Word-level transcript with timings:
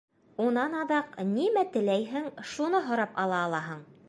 Унан 0.45 0.77
аҙаҡ 0.79 1.13
нимә 1.35 1.67
теләйһең, 1.77 2.27
шуны 2.55 2.85
һорап 2.89 3.25
ала 3.27 3.45
алаһың! 3.49 3.91